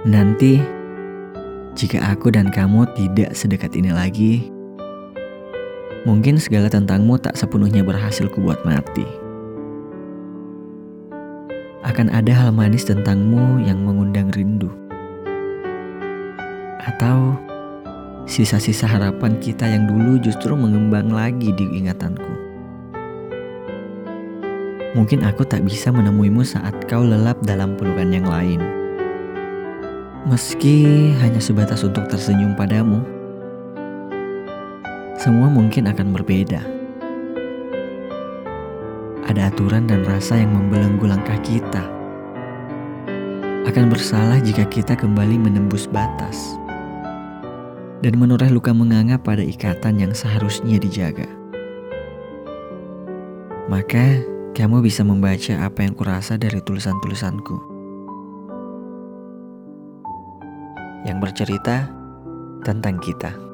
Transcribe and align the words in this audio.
Nanti, 0.00 0.56
jika 1.76 2.00
aku 2.00 2.32
dan 2.32 2.48
kamu 2.48 2.88
tidak 2.96 3.36
sedekat 3.36 3.76
ini 3.76 3.92
lagi, 3.92 4.48
mungkin 6.08 6.40
segala 6.40 6.72
tentangmu 6.72 7.20
tak 7.20 7.36
sepenuhnya 7.36 7.84
berhasil 7.84 8.24
kubuat 8.32 8.64
mati. 8.64 9.04
Akan 11.84 12.08
ada 12.08 12.32
hal 12.32 12.48
manis 12.48 12.88
tentangmu 12.88 13.60
yang 13.68 13.84
mengundang 13.84 14.32
rindu. 14.32 14.72
Atau 16.80 17.36
sisa-sisa 18.24 18.88
harapan 18.88 19.36
kita 19.36 19.68
yang 19.68 19.84
dulu 19.84 20.16
justru 20.16 20.56
mengembang 20.56 21.12
lagi 21.12 21.52
di 21.52 21.76
ingatanku. 21.76 22.32
Mungkin 24.96 25.28
aku 25.28 25.44
tak 25.44 25.60
bisa 25.60 25.92
menemuimu 25.92 26.40
saat 26.40 26.88
kau 26.88 27.04
lelap 27.04 27.36
dalam 27.44 27.76
pelukan 27.76 28.08
yang 28.08 28.24
lain 28.24 28.79
Meski 30.28 31.16
hanya 31.16 31.40
sebatas 31.40 31.80
untuk 31.80 32.04
tersenyum 32.04 32.52
padamu, 32.52 33.00
semua 35.16 35.48
mungkin 35.48 35.88
akan 35.88 36.12
berbeda. 36.12 36.60
Ada 39.24 39.48
aturan 39.48 39.88
dan 39.88 40.04
rasa 40.04 40.36
yang 40.36 40.52
membelenggu 40.52 41.08
langkah 41.08 41.40
kita. 41.40 41.88
Akan 43.64 43.88
bersalah 43.88 44.44
jika 44.44 44.68
kita 44.68 44.92
kembali 44.92 45.40
menembus 45.40 45.88
batas 45.88 46.60
dan 48.04 48.20
menoreh 48.20 48.52
luka 48.52 48.76
menganga 48.76 49.16
pada 49.16 49.40
ikatan 49.40 50.04
yang 50.04 50.12
seharusnya 50.12 50.76
dijaga. 50.76 51.32
Maka, 53.72 54.20
kamu 54.52 54.84
bisa 54.84 55.00
membaca 55.00 55.64
apa 55.64 55.80
yang 55.80 55.96
kurasa 55.96 56.36
dari 56.36 56.60
tulisan-tulisanku. 56.60 57.79
Yang 61.04 61.18
bercerita 61.18 61.88
tentang 62.64 63.00
kita. 63.00 63.49